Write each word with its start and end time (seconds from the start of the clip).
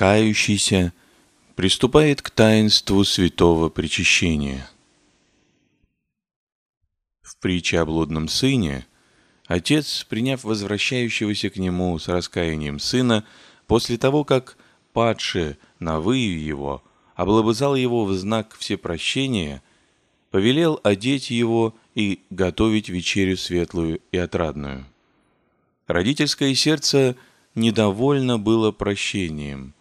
кающийся 0.00 0.94
приступает 1.56 2.22
к 2.22 2.30
таинству 2.30 3.04
святого 3.04 3.68
причащения. 3.68 4.66
В 7.20 7.36
притче 7.36 7.80
о 7.80 7.84
блудном 7.84 8.26
сыне 8.28 8.86
отец, 9.46 10.06
приняв 10.08 10.42
возвращающегося 10.42 11.50
к 11.50 11.58
нему 11.58 11.98
с 11.98 12.08
раскаянием 12.08 12.78
сына, 12.78 13.26
после 13.66 13.98
того, 13.98 14.24
как 14.24 14.56
падший 14.94 15.58
на 15.80 16.00
выю 16.00 16.42
его 16.42 16.82
облобызал 17.14 17.74
его 17.76 18.06
в 18.06 18.14
знак 18.14 18.56
всепрощения, 18.58 19.62
повелел 20.30 20.80
одеть 20.82 21.30
его 21.30 21.74
и 21.94 22.22
готовить 22.30 22.88
вечерю 22.88 23.36
светлую 23.36 24.00
и 24.12 24.16
отрадную. 24.16 24.86
Родительское 25.86 26.54
сердце 26.54 27.16
недовольно 27.54 28.38
было 28.38 28.72
прощением. 28.72 29.74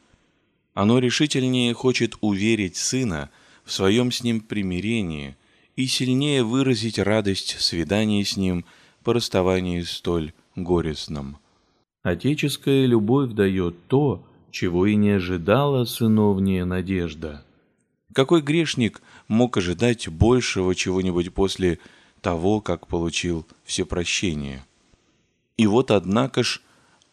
Оно 0.73 0.99
решительнее 0.99 1.73
хочет 1.73 2.15
уверить 2.21 2.77
сына 2.77 3.29
в 3.63 3.71
своем 3.71 4.11
с 4.11 4.23
ним 4.23 4.41
примирении 4.41 5.35
и 5.75 5.87
сильнее 5.87 6.43
выразить 6.43 6.99
радость 6.99 7.59
свидания 7.59 8.23
с 8.23 8.37
ним 8.37 8.65
по 9.03 9.13
расставании 9.13 9.81
столь 9.81 10.33
горестном. 10.55 11.37
Отеческая 12.03 12.85
любовь 12.85 13.31
дает 13.33 13.87
то, 13.87 14.25
чего 14.51 14.85
и 14.85 14.95
не 14.95 15.11
ожидала 15.11 15.85
сыновняя 15.85 16.65
надежда. 16.65 17.45
Какой 18.13 18.41
грешник 18.41 19.01
мог 19.27 19.57
ожидать 19.57 20.07
большего 20.07 20.73
чего-нибудь 20.73 21.33
после 21.33 21.79
того, 22.21 22.59
как 22.61 22.87
получил 22.87 23.45
все 23.63 23.85
прощения? 23.85 24.65
И 25.57 25.67
вот, 25.67 25.91
однако 25.91 26.43
ж, 26.43 26.61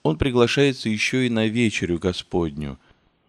он 0.02 0.16
приглашается 0.16 0.88
еще 0.88 1.26
и 1.26 1.30
на 1.30 1.46
вечерю 1.46 1.98
Господню, 1.98 2.78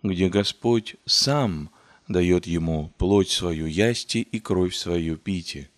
где 0.03 0.29
Господь 0.29 0.95
сам 1.05 1.69
дает 2.07 2.47
ему 2.47 2.93
плоть 2.97 3.29
свою 3.29 3.65
ясти 3.65 4.19
и 4.19 4.39
кровь 4.39 4.75
свою 4.75 5.17
пити. 5.17 5.69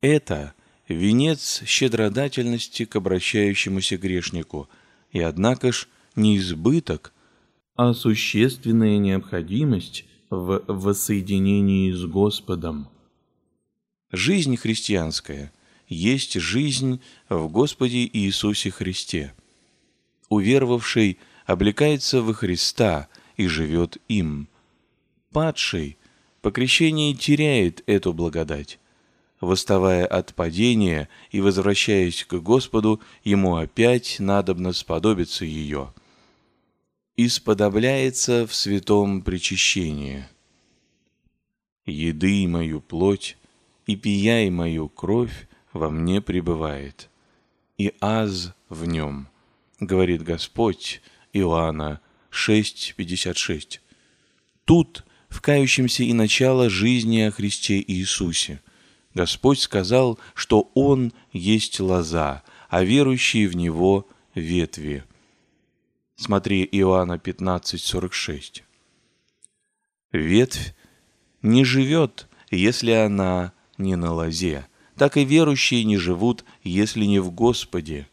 Это 0.00 0.54
венец 0.88 1.62
щедродательности 1.64 2.84
к 2.84 2.96
обращающемуся 2.96 3.96
грешнику, 3.96 4.68
и 5.12 5.20
однако 5.20 5.72
ж 5.72 5.88
не 6.16 6.38
избыток, 6.38 7.12
а 7.76 7.94
существенная 7.94 8.98
необходимость 8.98 10.04
в 10.30 10.62
воссоединении 10.66 11.92
с 11.92 12.04
Господом. 12.04 12.88
Жизнь 14.12 14.56
христианская 14.56 15.52
есть 15.88 16.34
жизнь 16.34 17.00
в 17.28 17.48
Господе 17.48 18.08
Иисусе 18.12 18.70
Христе. 18.70 19.34
Уверовавший 20.28 21.18
облекается 21.46 22.22
во 22.22 22.32
Христа 22.32 23.08
и 23.40 23.46
живет 23.46 23.96
им. 24.08 24.48
Падший 25.32 25.96
по 26.42 26.50
крещении 26.50 27.14
теряет 27.14 27.82
эту 27.86 28.12
благодать. 28.12 28.78
Восставая 29.40 30.06
от 30.06 30.34
падения 30.34 31.08
и 31.30 31.40
возвращаясь 31.40 32.24
к 32.24 32.34
Господу, 32.34 33.00
ему 33.24 33.56
опять 33.56 34.16
надобно 34.18 34.72
сподобиться 34.72 35.44
ее– 35.44 35.92
исподобляется 37.26 38.46
в 38.46 38.54
святом 38.54 39.20
причащении. 39.20 40.26
Еды 41.84 42.48
мою 42.48 42.80
плоть 42.80 43.36
и 43.86 43.96
пияй 43.96 44.48
мою 44.48 44.88
кровь 44.88 45.46
во 45.72 45.90
мне 45.90 46.22
пребывает, 46.22 47.10
и 47.76 47.92
аз 48.00 48.54
в 48.68 48.86
нем, 48.86 49.28
говорит 49.80 50.22
Господь 50.22 51.02
Иоанна 51.34 52.00
6.56. 52.30 53.80
Тут 54.64 55.04
в 55.28 55.40
кающемся 55.40 56.02
и 56.02 56.12
начало 56.12 56.70
жизни 56.70 57.20
о 57.20 57.30
Христе 57.30 57.80
Иисусе. 57.80 58.60
Господь 59.14 59.60
сказал, 59.60 60.18
что 60.34 60.70
Он 60.74 61.12
есть 61.32 61.80
лоза, 61.80 62.42
а 62.68 62.84
верующие 62.84 63.48
в 63.48 63.56
Него– 63.56 64.08
ветви– 64.34 65.04
Смотри 66.20 66.68
Иоанна 66.70 67.14
15:46. 67.14 68.62
Ветвь 70.12 70.74
не 71.40 71.64
живет, 71.64 72.28
если 72.50 72.90
она 72.90 73.54
не 73.78 73.96
на 73.96 74.12
лозе. 74.12 74.66
Так 74.96 75.16
и 75.16 75.24
верующие 75.24 75.82
не 75.84 75.96
живут, 75.96 76.44
если 76.62 77.06
не 77.06 77.20
в 77.20 77.30
Господе. 77.30 78.06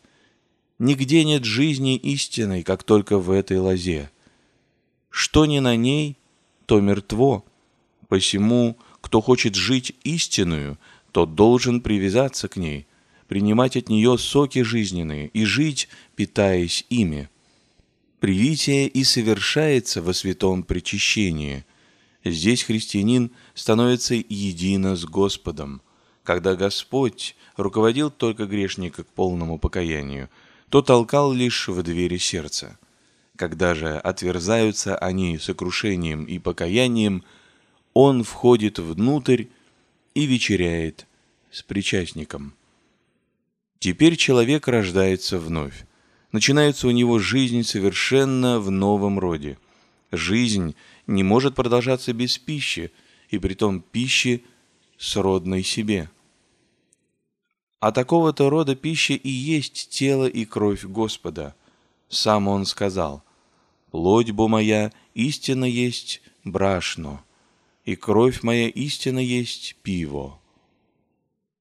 Нигде 0.80 1.26
нет 1.26 1.44
жизни 1.44 1.98
истинной, 1.98 2.64
как 2.64 2.84
только 2.84 3.18
в 3.18 3.30
этой 3.30 3.60
лозе. 3.60 4.10
Что 5.18 5.48
не 5.48 5.62
на 5.62 5.76
ней, 5.76 6.16
то 6.68 6.80
мертво. 6.80 7.44
Посему, 8.08 8.78
кто 9.02 9.20
хочет 9.20 9.56
жить 9.56 9.96
истинную, 10.04 10.78
тот 11.12 11.34
должен 11.34 11.82
привязаться 11.82 12.48
к 12.48 12.56
ней, 12.56 12.86
принимать 13.28 13.76
от 13.76 13.90
нее 13.90 14.20
соки 14.20 14.62
жизненные 14.62 15.30
и 15.30 15.44
жить, 15.44 15.90
питаясь 16.16 16.86
ими. 16.92 17.30
Привитие 18.20 18.88
и 18.88 19.04
совершается 19.04 20.04
во 20.04 20.14
святом 20.14 20.62
причащении. 20.62 21.66
Здесь 22.24 22.62
христианин 22.62 23.32
становится 23.56 24.14
едино 24.14 24.96
с 24.96 25.04
Господом. 25.04 25.82
Когда 26.24 26.56
Господь 26.56 27.36
руководил 27.56 28.12
только 28.12 28.46
грешника 28.46 29.04
к 29.04 29.08
полному 29.08 29.58
покаянию, 29.58 30.30
то 30.70 30.84
толкал 30.84 31.34
лишь 31.34 31.70
в 31.70 31.82
двери 31.82 32.18
сердца. 32.18 32.78
Когда 33.38 33.76
же 33.76 33.98
отверзаются 33.98 34.98
они 34.98 35.38
сокрушением 35.38 36.26
и 36.26 36.40
покаянием, 36.40 37.24
он 37.94 38.24
входит 38.24 38.80
внутрь 38.80 39.46
и 40.14 40.26
вечеряет 40.26 41.08
с 41.52 41.64
причастником. 41.64 42.54
Теперь 43.80 44.18
человек 44.18 44.68
рождается 44.68 45.40
вновь 45.40 45.88
начинается 46.32 46.88
у 46.88 46.92
него 46.92 47.20
жизнь 47.20 47.64
совершенно 47.64 48.60
в 48.60 48.70
новом 48.70 49.20
роде. 49.20 49.58
Жизнь 50.12 50.76
не 51.06 51.24
может 51.24 51.56
продолжаться 51.56 52.14
без 52.14 52.38
пищи, 52.38 52.92
и 53.30 53.40
притом 53.40 53.82
пищи 53.82 54.44
сродной 54.98 55.64
себе. 55.64 56.10
А 57.80 57.92
такого-то 57.92 58.50
рода 58.50 58.76
пища 58.76 59.14
и 59.14 59.30
есть 59.30 59.90
тело 59.90 60.28
и 60.28 60.46
кровь 60.46 60.84
Господа. 60.84 61.56
Сам 62.10 62.48
Он 62.48 62.66
сказал, 62.66 63.24
«Плоть 63.92 64.32
моя 64.32 64.92
истинно 65.14 65.66
есть 65.66 66.22
брашно, 66.44 67.24
и 67.86 67.96
кровь 67.96 68.44
моя 68.44 68.68
истинно 68.68 69.20
есть 69.20 69.76
пиво». 69.82 70.40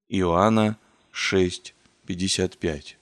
Иоанна 0.09 0.77
6, 1.11 1.73
55 2.05 2.97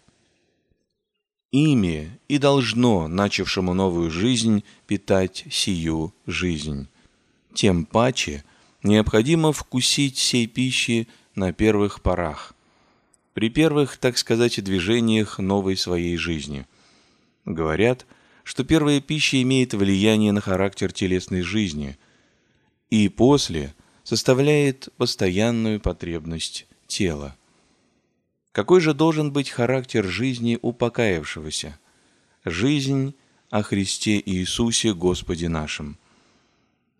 ими 1.56 2.20
и 2.28 2.38
должно, 2.38 3.08
начавшему 3.08 3.74
новую 3.74 4.12
жизнь, 4.12 4.64
питать 4.88 5.46
сию 5.50 6.14
жизнь. 6.28 6.88
Тем 7.54 7.86
паче 7.86 8.44
необходимо 8.84 9.54
вкусить 9.54 10.18
сей 10.18 10.48
пищи 10.48 11.08
на 11.34 11.54
первых 11.54 12.02
порах, 12.02 12.54
при 13.34 13.50
первых, 13.50 13.98
так 13.98 14.18
сказать, 14.18 14.62
движениях 14.64 15.40
новой 15.40 15.78
своей 15.78 16.18
жизни. 16.18 16.66
Говорят, 17.46 18.06
что 18.46 18.64
первая 18.64 19.02
пища 19.02 19.42
имеет 19.42 19.74
влияние 19.74 20.32
на 20.32 20.40
характер 20.40 20.94
телесной 20.94 21.42
жизни 21.42 21.98
и 22.92 23.10
после 23.10 23.74
составляет 24.04 24.90
постоянную 24.98 25.82
потребность 25.82 26.68
тела. 26.86 27.36
Какой 28.52 28.82
же 28.82 28.94
должен 28.94 29.34
быть 29.34 29.50
характер 29.50 30.06
жизни 30.06 30.60
упокаявшегося? 30.62 31.80
Жизнь 32.46 33.16
о 33.50 33.64
Христе 33.64 34.22
Иисусе 34.24 34.94
Господе 34.94 35.50
нашим. 35.50 35.98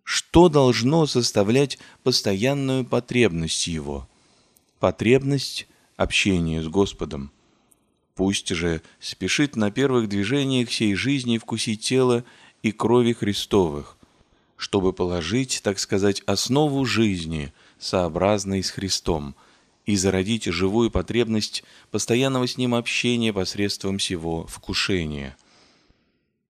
Что 0.02 0.48
должно 0.48 1.06
составлять 1.06 1.78
постоянную 2.02 2.84
потребность 2.84 3.68
Его? 3.68 4.08
Потребность 4.80 5.68
общения 5.96 6.60
с 6.60 6.66
Господом. 6.66 7.30
Пусть 8.16 8.48
же 8.48 8.82
спешит 8.98 9.54
на 9.54 9.70
первых 9.70 10.08
движениях 10.08 10.68
всей 10.68 10.96
жизни 10.96 11.38
вкусить 11.38 11.82
тело 11.82 12.24
и 12.62 12.72
крови 12.72 13.12
Христовых, 13.12 13.96
чтобы 14.56 14.92
положить, 14.92 15.60
так 15.62 15.78
сказать, 15.78 16.22
основу 16.26 16.84
жизни, 16.84 17.52
сообразной 17.78 18.64
с 18.64 18.70
Христом– 18.70 19.36
и 19.86 19.94
зародить 19.96 20.44
живую 20.44 20.90
потребность 20.90 21.64
постоянного 21.90 22.46
с 22.46 22.58
ним 22.58 22.74
общения 22.74 23.32
посредством 23.32 23.98
всего 23.98 24.46
вкушения. 24.46 25.36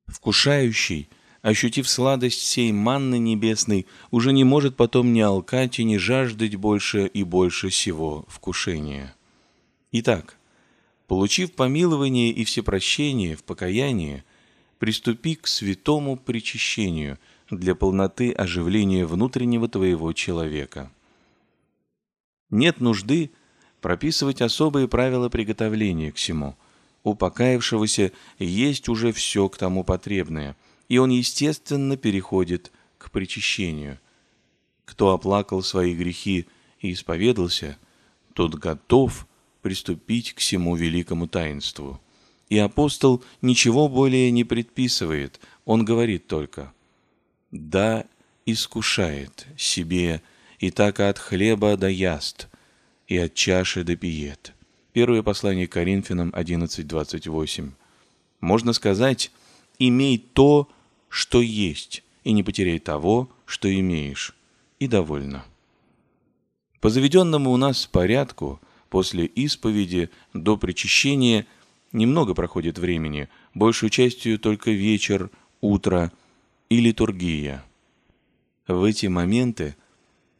Вкушающий, 0.06 1.10
ощутив 1.42 1.88
сладость 1.88 2.40
сей 2.40 2.72
манны 2.72 3.18
небесной, 3.18 3.86
уже 4.10 4.32
не 4.32 4.44
может 4.44 4.76
потом 4.76 5.12
ни 5.12 5.20
алкать 5.20 5.78
и 5.78 5.84
ни 5.84 5.98
жаждать 5.98 6.56
больше 6.56 7.06
и 7.06 7.22
больше 7.22 7.68
всего 7.68 8.24
вкушения. 8.26 9.14
Итак, 9.92 10.35
получив 11.06 11.52
помилование 11.52 12.30
и 12.30 12.44
всепрощение 12.44 13.36
в 13.36 13.44
покаянии, 13.44 14.24
приступи 14.78 15.36
к 15.36 15.46
святому 15.46 16.16
причащению 16.16 17.18
для 17.50 17.74
полноты 17.74 18.32
оживления 18.32 19.06
внутреннего 19.06 19.68
твоего 19.68 20.12
человека. 20.12 20.90
Нет 22.50 22.80
нужды 22.80 23.30
прописывать 23.80 24.42
особые 24.42 24.88
правила 24.88 25.28
приготовления 25.28 26.12
к 26.12 26.16
всему. 26.16 26.56
У 27.04 27.14
покаявшегося 27.14 28.10
есть 28.38 28.88
уже 28.88 29.12
все 29.12 29.48
к 29.48 29.56
тому 29.56 29.84
потребное, 29.84 30.56
и 30.88 30.98
он, 30.98 31.10
естественно, 31.10 31.96
переходит 31.96 32.72
к 32.98 33.10
причащению. 33.10 34.00
Кто 34.84 35.10
оплакал 35.10 35.62
свои 35.62 35.94
грехи 35.94 36.46
и 36.80 36.92
исповедался, 36.92 37.78
тот 38.34 38.54
готов 38.56 39.26
приступить 39.66 40.32
к 40.32 40.38
всему 40.38 40.76
великому 40.76 41.26
таинству. 41.26 42.00
И 42.48 42.56
апостол 42.56 43.24
ничего 43.42 43.88
более 43.88 44.30
не 44.30 44.44
предписывает, 44.44 45.40
он 45.64 45.84
говорит 45.84 46.28
только 46.28 46.72
«Да 47.50 48.04
искушает 48.44 49.44
себе, 49.56 50.22
и 50.60 50.70
так 50.70 51.00
от 51.00 51.18
хлеба 51.18 51.76
да 51.76 51.88
яст, 51.88 52.46
и 53.08 53.16
от 53.16 53.34
чаши 53.34 53.82
да 53.82 53.96
пиет». 53.96 54.52
Первое 54.92 55.24
послание 55.24 55.66
Коринфянам 55.66 56.30
11.28. 56.30 57.72
Можно 58.40 58.72
сказать 58.72 59.32
«Имей 59.80 60.18
то, 60.18 60.68
что 61.08 61.42
есть, 61.42 62.04
и 62.22 62.30
не 62.30 62.44
потеряй 62.44 62.78
того, 62.78 63.28
что 63.46 63.68
имеешь, 63.68 64.32
и 64.78 64.86
довольно». 64.86 65.44
По 66.80 66.88
заведенному 66.88 67.50
у 67.50 67.56
нас 67.56 67.86
порядку, 67.86 68.60
после 68.88 69.26
исповеди 69.26 70.10
до 70.32 70.56
причащения 70.56 71.46
немного 71.92 72.34
проходит 72.34 72.78
времени, 72.78 73.28
большую 73.54 73.90
частью 73.90 74.38
только 74.38 74.70
вечер, 74.70 75.30
утро 75.60 76.12
и 76.68 76.80
литургия. 76.80 77.64
В 78.66 78.84
эти 78.84 79.06
моменты 79.06 79.76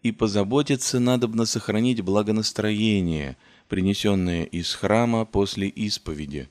и 0.03 0.13
позаботиться 0.13 1.01
надобно 1.01 1.47
сохранить 1.47 2.01
благонастроение, 2.01 3.37
принесенное 3.69 4.45
из 4.45 4.75
храма 4.75 5.25
после 5.25 5.69
исповеди, 5.69 6.49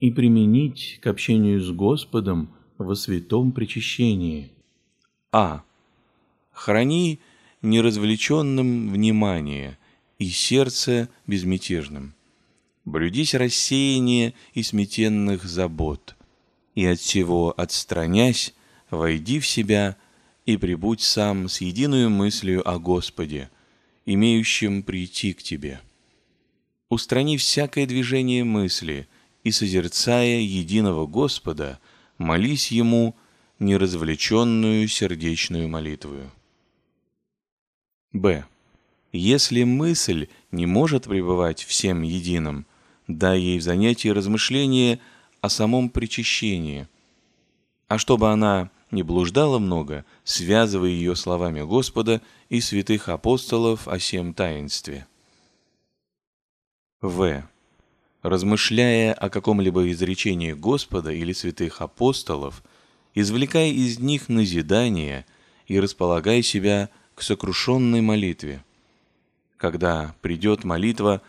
и 0.00 0.10
применить 0.10 0.98
к 1.02 1.06
общению 1.06 1.60
с 1.60 1.70
Господом 1.70 2.50
во 2.78 2.94
святом 2.94 3.52
причащении. 3.52 4.50
А. 5.32 5.62
Храни 6.52 7.18
неразвлеченным 7.62 8.92
внимание 8.92 9.78
и 10.18 10.28
сердце 10.28 11.08
безмятежным. 11.26 12.14
Блюдись 12.84 13.34
рассеяние 13.34 14.34
и 14.52 14.62
сметенных 14.62 15.44
забот, 15.44 16.16
и 16.74 16.84
от 16.84 17.00
всего 17.00 17.54
отстранясь, 17.56 18.54
войди 18.90 19.40
в 19.40 19.46
себя 19.46 19.96
и 20.44 20.56
прибудь 20.56 21.00
сам 21.00 21.48
с 21.48 21.60
единую 21.60 22.10
мыслью 22.10 22.68
о 22.68 22.78
Господе, 22.78 23.50
имеющем 24.04 24.82
прийти 24.82 25.32
к 25.32 25.42
тебе. 25.42 25.80
Устрани 26.90 27.38
всякое 27.38 27.86
движение 27.86 28.44
мысли 28.44 29.08
и, 29.42 29.50
созерцая 29.50 30.40
единого 30.40 31.06
Господа, 31.06 31.80
молись 32.18 32.70
Ему 32.70 33.16
неразвлеченную 33.58 34.86
сердечную 34.88 35.68
молитвою. 35.68 36.30
Б. 38.12 38.44
Если 39.16 39.62
мысль 39.62 40.26
не 40.50 40.66
может 40.66 41.04
пребывать 41.04 41.62
всем 41.62 42.02
единым, 42.02 42.66
дай 43.06 43.38
ей 43.38 43.60
в 43.60 43.62
занятии 43.62 44.08
размышления 44.08 44.98
о 45.40 45.48
самом 45.48 45.88
причащении. 45.88 46.88
А 47.86 47.98
чтобы 47.98 48.32
она 48.32 48.72
не 48.90 49.04
блуждала 49.04 49.60
много, 49.60 50.04
связывай 50.24 50.90
ее 50.90 51.14
словами 51.14 51.60
Господа 51.60 52.22
и 52.48 52.60
святых 52.60 53.08
апостолов 53.08 53.86
о 53.86 54.00
сем 54.00 54.34
таинстве. 54.34 55.06
В. 57.00 57.44
Размышляя 58.22 59.12
о 59.12 59.30
каком-либо 59.30 59.92
изречении 59.92 60.54
Господа 60.54 61.12
или 61.12 61.32
святых 61.32 61.82
апостолов, 61.82 62.64
извлекай 63.14 63.70
из 63.70 64.00
них 64.00 64.28
назидание 64.28 65.24
и 65.68 65.78
располагай 65.78 66.42
себя 66.42 66.90
к 67.14 67.22
сокрушенной 67.22 68.00
молитве. 68.00 68.64
Когда 69.64 70.14
придет 70.20 70.62
молитва, 70.62 71.22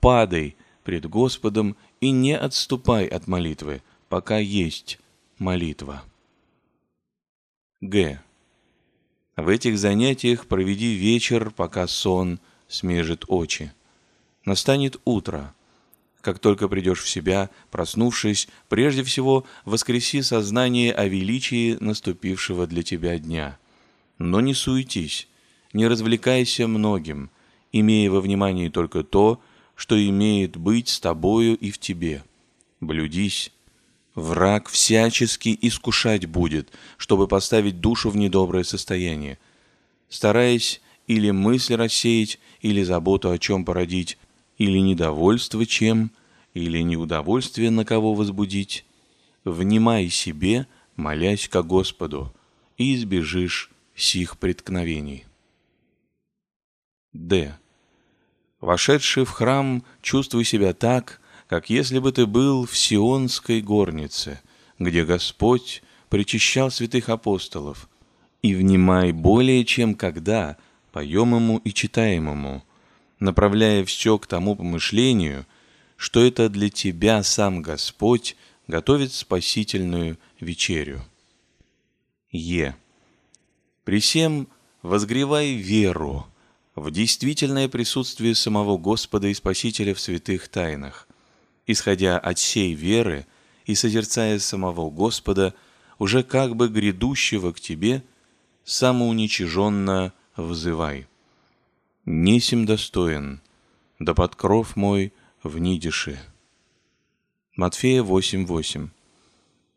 падай 0.00 0.56
пред 0.82 1.06
Господом 1.06 1.76
и 2.00 2.10
не 2.10 2.36
отступай 2.36 3.06
от 3.06 3.28
молитвы, 3.28 3.80
пока 4.08 4.38
есть 4.38 4.98
молитва. 5.38 6.02
Г. 7.80 8.20
В 9.36 9.46
этих 9.46 9.78
занятиях 9.78 10.48
проведи 10.48 10.94
вечер, 10.94 11.52
пока 11.52 11.86
сон 11.86 12.40
смежит 12.66 13.24
очи. 13.28 13.72
Настанет 14.44 15.00
утро. 15.04 15.54
Как 16.22 16.40
только 16.40 16.66
придешь 16.66 17.04
в 17.04 17.08
себя, 17.08 17.50
проснувшись, 17.70 18.48
прежде 18.68 19.04
всего 19.04 19.46
воскреси 19.64 20.22
сознание 20.22 20.92
о 20.92 21.06
величии 21.06 21.76
наступившего 21.78 22.66
для 22.66 22.82
тебя 22.82 23.16
дня– 23.20 23.60
но 24.18 24.40
не 24.40 24.54
суетись, 24.54 25.28
не 25.72 25.86
развлекайся 25.86 26.66
многим, 26.66 27.30
имея 27.80 28.10
во 28.10 28.20
внимании 28.20 28.68
только 28.68 29.02
то, 29.02 29.40
что 29.74 29.96
имеет 30.08 30.56
быть 30.56 30.88
с 30.88 31.00
тобою 31.00 31.56
и 31.56 31.70
в 31.70 31.78
тебе. 31.78 32.24
Блюдись. 32.80 33.52
Враг 34.14 34.68
всячески 34.68 35.56
искушать 35.60 36.24
будет, 36.24 36.72
чтобы 36.96 37.28
поставить 37.28 37.80
душу 37.80 38.08
в 38.08 38.16
недоброе 38.16 38.64
состояние. 38.64 39.38
Стараясь 40.08 40.80
или 41.06 41.30
мысль 41.30 41.74
рассеять, 41.74 42.38
или 42.62 42.82
заботу 42.82 43.30
о 43.30 43.38
чем 43.38 43.64
породить, 43.64 44.16
или 44.56 44.78
недовольство 44.78 45.66
чем, 45.66 46.10
или 46.54 46.78
неудовольствие 46.78 47.70
на 47.70 47.84
кого 47.84 48.14
возбудить, 48.14 48.86
внимай 49.44 50.08
себе, 50.08 50.66
молясь 50.96 51.48
ко 51.48 51.62
Господу, 51.62 52.34
и 52.78 52.94
избежишь 52.94 53.70
сих 53.94 54.38
преткновений. 54.38 55.26
Д. 57.12 57.58
Вошедший 58.60 59.24
в 59.24 59.30
храм, 59.30 59.84
чувствуй 60.00 60.44
себя 60.44 60.72
так, 60.72 61.20
как 61.48 61.70
если 61.70 61.98
бы 61.98 62.12
ты 62.12 62.26
был 62.26 62.66
в 62.66 62.76
Сионской 62.76 63.60
горнице, 63.60 64.40
где 64.78 65.04
Господь 65.04 65.82
причащал 66.08 66.70
святых 66.70 67.08
апостолов, 67.08 67.88
и 68.42 68.54
внимай 68.54 69.12
более 69.12 69.64
чем 69.64 69.94
когда 69.94 70.56
поемому 70.92 71.58
и 71.58 71.72
читаемому, 71.72 72.64
направляя 73.20 73.84
все 73.84 74.18
к 74.18 74.26
тому 74.26 74.56
помышлению, 74.56 75.46
что 75.96 76.24
это 76.24 76.48
для 76.48 76.70
тебя 76.70 77.22
сам 77.22 77.62
Господь 77.62 78.36
готовит 78.66 79.12
спасительную 79.12 80.18
вечерю. 80.40 81.02
Е. 82.30 82.76
При 83.84 84.00
всем 84.00 84.48
возгревай 84.82 85.54
веру 85.54 86.26
в 86.76 86.90
действительное 86.90 87.68
присутствие 87.68 88.34
самого 88.34 88.76
Господа 88.76 89.28
и 89.28 89.34
Спасителя 89.34 89.94
в 89.94 90.00
святых 90.00 90.48
тайнах, 90.48 91.08
исходя 91.66 92.18
от 92.18 92.38
сей 92.38 92.74
веры 92.74 93.26
и 93.64 93.74
созерцая 93.74 94.38
самого 94.38 94.90
Господа, 94.90 95.54
уже 95.98 96.22
как 96.22 96.54
бы 96.54 96.68
грядущего 96.68 97.52
к 97.52 97.60
тебе, 97.60 98.04
самоуничиженно 98.64 100.12
взывай. 100.36 101.08
Несем 102.04 102.66
достоин, 102.66 103.40
да 103.98 104.12
под 104.12 104.36
кров 104.36 104.76
мой 104.76 105.14
в 105.42 105.58
нидише. 105.58 106.20
Матфея 107.56 108.02
8.8 108.02 108.90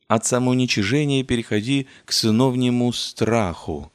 От 0.10 0.26
самоуничижения 0.26 1.24
переходи 1.24 1.88
к 2.04 2.12
сыновнему 2.12 2.92
страху, 2.92 3.90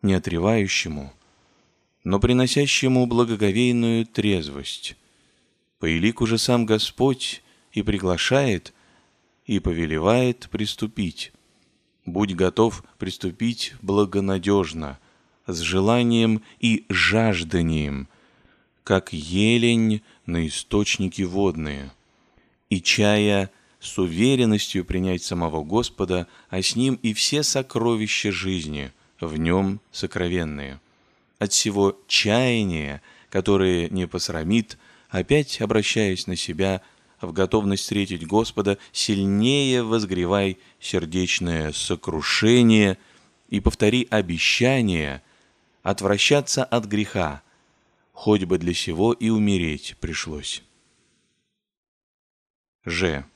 не 0.00 0.14
отревающему, 0.14 1.12
но 2.04 2.20
приносящему 2.20 3.06
благоговейную 3.06 4.06
трезвость. 4.06 4.96
По 5.78 5.90
элику 5.90 6.26
же 6.26 6.38
сам 6.38 6.66
Господь 6.66 7.42
и 7.72 7.82
приглашает, 7.82 8.72
и 9.46 9.58
повелевает 9.58 10.48
приступить. 10.50 11.32
Будь 12.04 12.34
готов 12.34 12.84
приступить 12.98 13.74
благонадежно, 13.82 14.98
с 15.46 15.58
желанием 15.60 16.42
и 16.60 16.84
жажданием, 16.88 18.08
как 18.84 19.12
елень 19.12 20.02
на 20.26 20.46
источники 20.46 21.22
водные, 21.22 21.92
и 22.70 22.80
чая 22.80 23.50
с 23.80 23.98
уверенностью 23.98 24.84
принять 24.84 25.22
самого 25.22 25.64
Господа, 25.64 26.28
а 26.48 26.62
с 26.62 26.76
ним 26.76 26.94
и 27.02 27.12
все 27.12 27.42
сокровища 27.42 28.30
жизни– 28.32 28.92
в 29.26 29.36
нем 29.36 29.80
сокровенные. 29.90 30.80
От 31.42 31.52
всего 31.52 32.00
чаяния, 32.06 33.02
которое 33.28 33.88
не 33.88 34.06
посрамит, 34.06 34.78
опять 35.08 35.60
обращаясь 35.60 36.28
на 36.28 36.36
себя, 36.36 36.82
в 37.20 37.32
готовность 37.32 37.82
встретить 37.82 38.24
Господа, 38.24 38.78
сильнее 38.92 39.82
возгревай 39.82 40.58
сердечное 40.78 41.72
сокрушение 41.72 42.96
и 43.48 43.58
повтори 43.58 44.06
обещание 44.08 45.20
отвращаться 45.82 46.62
от 46.62 46.84
греха, 46.84 47.42
хоть 48.12 48.44
бы 48.44 48.56
для 48.58 48.72
сего 48.72 49.12
и 49.12 49.28
умереть 49.28 49.96
пришлось. 49.98 50.62
Ж. 52.84 53.26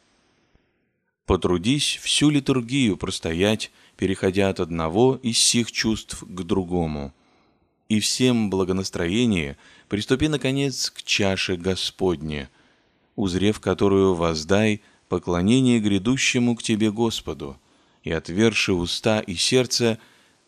Потрудись 1.24 1.98
всю 2.00 2.30
литургию 2.30 2.96
простоять, 2.98 3.72
переходя 3.96 4.48
от 4.48 4.60
одного 4.60 5.18
из 5.24 5.38
сих 5.38 5.72
чувств 5.72 6.22
к 6.22 6.42
другому. 6.44 7.12
И 7.88 8.00
всем 8.00 8.50
благонастроение 8.50 9.56
приступи, 9.88 10.28
наконец, 10.28 10.90
к 10.90 11.02
чаше 11.02 11.56
Господне, 11.56 12.50
узрев 13.14 13.60
которую 13.60 14.14
воздай 14.14 14.82
поклонение 15.08 15.78
грядущему 15.78 16.56
к 16.56 16.62
Тебе 16.62 16.90
Господу, 16.90 17.56
и, 18.02 18.10
отверши 18.10 18.72
уста 18.72 19.20
и 19.20 19.34
сердце, 19.34 19.98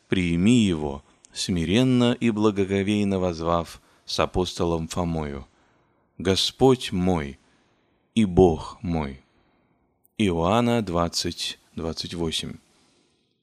приими 0.08 0.64
его, 0.64 1.04
смиренно 1.32 2.12
и 2.12 2.30
благоговейно 2.30 3.18
возвав 3.18 3.80
с 4.04 4.18
апостолом 4.20 4.88
Фомою. 4.88 5.46
«Господь 6.18 6.90
мой 6.90 7.38
и 8.14 8.24
Бог 8.24 8.78
мой». 8.82 9.20
Иоанна 10.20 10.82
20, 10.82 11.60
28. 11.76 12.56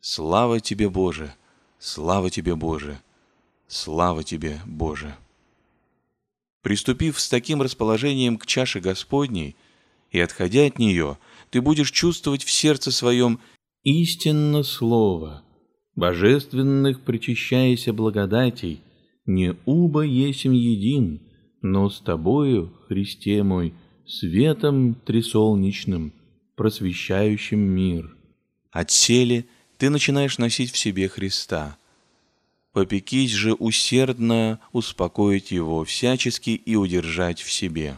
Слава 0.01 0.59
тебе, 0.59 0.89
Боже! 0.89 1.33
Слава 1.79 2.29
тебе, 2.29 2.55
Боже! 2.55 3.01
Слава 3.67 4.23
тебе, 4.23 4.61
Боже! 4.65 5.15
Приступив 6.61 7.19
с 7.19 7.29
таким 7.29 7.61
расположением 7.61 8.37
к 8.37 8.45
чаше 8.45 8.79
Господней 8.79 9.55
и 10.11 10.19
отходя 10.19 10.65
от 10.65 10.79
нее, 10.79 11.17
ты 11.51 11.61
будешь 11.61 11.91
чувствовать 11.91 12.43
в 12.43 12.51
сердце 12.51 12.91
своем 12.91 13.39
истинно 13.83 14.63
Слово, 14.63 15.43
божественных 15.95 17.01
причащаяся 17.01 17.93
благодатей, 17.93 18.81
не 19.25 19.55
уба 19.65 20.03
есим 20.03 20.51
един, 20.51 21.21
но 21.61 21.89
с 21.89 21.99
тобою, 21.99 22.73
Христе 22.87 23.43
мой, 23.43 23.73
светом 24.05 24.95
трисолнечным, 24.95 26.13
просвещающим 26.55 27.59
мир. 27.59 28.15
Отсели 28.71 29.47
ты 29.77 29.89
начинаешь 29.89 30.37
носить 30.37 30.71
в 30.71 30.77
себе 30.77 31.07
Христа. 31.07 31.77
Попекись 32.75 33.31
же 33.31 33.53
усердно 33.53 34.59
успокоить 34.73 35.49
его 35.51 35.85
всячески 35.85 36.49
и 36.49 36.75
удержать 36.75 37.39
в 37.39 37.49
себе. 37.49 37.97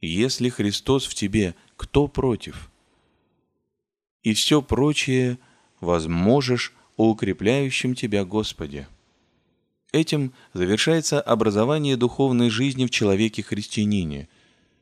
Если 0.00 0.48
Христос 0.48 1.06
в 1.06 1.14
тебе, 1.14 1.54
кто 1.76 2.08
против? 2.08 2.72
И 4.24 4.34
все 4.34 4.60
прочее 4.62 5.38
возможешь 5.80 6.74
о 6.96 7.10
укрепляющем 7.10 7.94
тебя 7.94 8.24
Господе. 8.24 8.88
Этим 9.92 10.32
завершается 10.52 11.20
образование 11.20 11.96
духовной 11.96 12.50
жизни 12.50 12.84
в 12.84 12.90
человеке-христианине, 12.90 14.28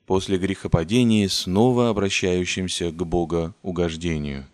после 0.06 0.38
грехопадения 0.38 1.28
снова 1.28 1.90
обращающимся 1.90 2.92
к 2.92 3.06
Бога 3.06 3.54
угождению. 3.60 4.46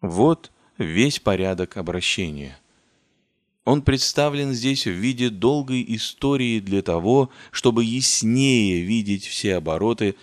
Вот 0.00 0.50
весь 0.78 1.20
порядок 1.20 1.76
обращения. 1.76 2.58
Он 3.64 3.80
представлен 3.82 4.52
здесь 4.52 4.86
в 4.86 4.90
виде 4.90 5.30
долгой 5.30 5.84
истории 5.88 6.60
для 6.60 6.82
того, 6.82 7.30
чтобы 7.50 7.84
яснее 7.84 8.82
видеть 8.82 9.26
все 9.26 9.56
обороты, 9.56 10.16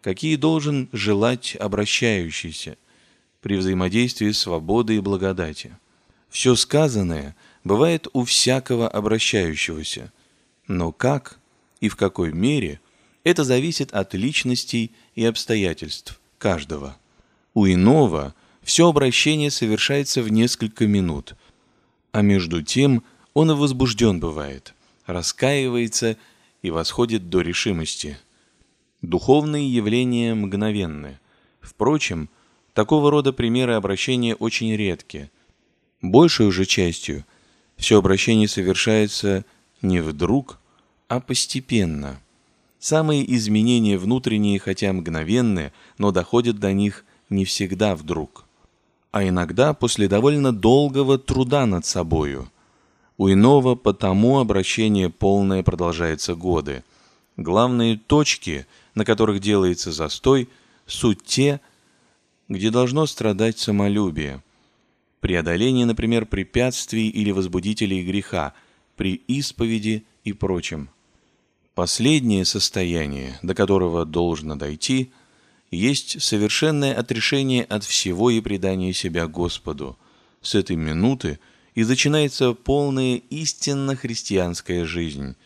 какие 0.00 0.36
должен 0.36 0.88
желать 0.92 1.54
обращающийся 1.56 2.78
при 3.42 3.56
взаимодействии 3.56 4.30
свободы 4.30 4.96
и 4.96 5.00
благодати. 5.00 5.76
Все 6.30 6.54
сказанное 6.54 7.36
бывает 7.62 8.08
у 8.12 8.24
всякого 8.24 8.88
обращающегося, 8.88 10.12
но 10.66 10.92
как 10.92 11.38
и 11.80 11.88
в 11.88 11.96
какой 11.96 12.32
мере 12.32 12.80
это 13.22 13.44
зависит 13.44 13.92
от 13.92 14.14
личностей 14.14 14.92
и 15.14 15.24
обстоятельств 15.24 16.18
каждого. 16.38 16.96
У 17.52 17.66
иного– 17.66 18.34
все 18.68 18.86
обращение 18.86 19.50
совершается 19.50 20.20
в 20.20 20.30
несколько 20.30 20.86
минут, 20.86 21.36
а 22.12 22.20
между 22.20 22.62
тем 22.62 23.02
он 23.32 23.50
и 23.50 23.54
возбужден 23.54 24.20
бывает, 24.20 24.74
раскаивается 25.06 26.18
и 26.60 26.70
восходит 26.70 27.30
до 27.30 27.40
решимости. 27.40 28.18
Духовные 29.00 29.72
явления 29.72 30.34
мгновенны. 30.34 31.18
Впрочем, 31.62 32.28
такого 32.74 33.10
рода 33.10 33.32
примеры 33.32 33.72
обращения 33.72 34.34
очень 34.34 34.76
редки. 34.76 35.30
Большей 36.02 36.46
уже 36.46 36.66
частью 36.66 37.24
все 37.78 37.96
обращение 37.96 38.48
совершается 38.48 39.46
не 39.80 40.00
вдруг, 40.00 40.58
а 41.08 41.20
постепенно. 41.20 42.20
Самые 42.78 43.34
изменения 43.34 43.96
внутренние, 43.96 44.58
хотя 44.58 44.92
мгновенные, 44.92 45.72
но 45.96 46.10
доходят 46.10 46.58
до 46.58 46.74
них 46.74 47.06
не 47.30 47.46
всегда 47.46 47.96
вдруг 47.96 48.44
а 49.10 49.26
иногда 49.26 49.74
после 49.74 50.08
довольно 50.08 50.52
долгого 50.52 51.18
труда 51.18 51.66
над 51.66 51.86
собою. 51.86 52.50
У 53.16 53.28
иного 53.28 53.74
потому 53.74 54.38
обращение 54.38 55.10
полное 55.10 55.62
продолжается 55.62 56.34
годы. 56.34 56.84
Главные 57.36 57.96
точки, 57.96 58.66
на 58.94 59.04
которых 59.04 59.40
делается 59.40 59.92
застой, 59.92 60.48
суть 60.86 61.24
те, 61.24 61.60
где 62.48 62.70
должно 62.70 63.06
страдать 63.06 63.58
самолюбие. 63.58 64.42
Преодоление, 65.20 65.84
например, 65.84 66.26
препятствий 66.26 67.08
или 67.08 67.30
возбудителей 67.30 68.04
греха, 68.04 68.54
при 68.96 69.14
исповеди 69.26 70.04
и 70.24 70.32
прочем. 70.32 70.90
Последнее 71.74 72.44
состояние, 72.44 73.38
до 73.42 73.54
которого 73.54 74.04
должно 74.04 74.54
дойти– 74.54 75.10
есть 75.70 76.22
совершенное 76.22 76.94
отрешение 76.94 77.64
от 77.64 77.84
всего 77.84 78.30
и 78.30 78.40
предание 78.40 78.92
себя 78.92 79.26
Господу. 79.26 79.98
С 80.40 80.54
этой 80.54 80.76
минуты 80.76 81.38
и 81.74 81.84
начинается 81.84 82.54
полная 82.54 83.16
истинно 83.30 83.96
христианская 83.96 84.84
жизнь, 84.84 85.36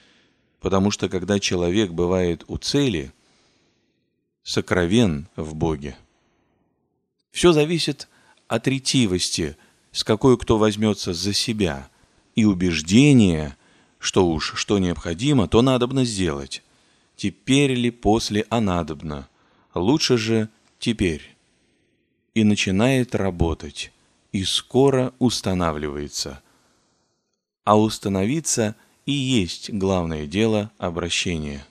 потому 0.61 0.91
что 0.91 1.09
когда 1.09 1.39
человек 1.41 1.91
бывает 1.91 2.45
у 2.47 2.57
цели, 2.57 3.13
сокровен 4.43 5.29
в 5.37 5.55
Боге. 5.55 5.97
Все 7.31 7.53
зависит 7.53 8.09
от 8.49 8.67
ретивости, 8.69 9.57
с 9.93 10.05
какой 10.05 10.39
кто 10.39 10.59
возьмется 10.59 11.13
за 11.13 11.33
себя, 11.33 11.89
и 12.35 12.45
убеждения, 12.45 13.57
что 13.99 14.27
уж 14.27 14.55
что 14.57 14.79
необходимо, 14.79 15.49
то 15.49 15.63
надобно 15.63 16.05
сделать. 16.05 16.63
Теперь 17.17 17.73
ли 17.73 17.91
после, 17.91 18.47
а 18.49 18.61
надобно– 18.61 19.29
лучше 19.75 20.17
же 20.17 20.49
теперь. 20.79 21.37
И 22.35 22.45
начинает 22.45 23.15
работать, 23.15 23.93
и 24.33 24.45
скоро 24.45 25.13
устанавливается. 25.19 26.43
А 27.65 27.79
установиться 27.79 28.75
и 29.07 29.13
есть 29.13 29.71
главное 29.71 30.27
дело 30.27 30.71
обращения. 30.79 31.67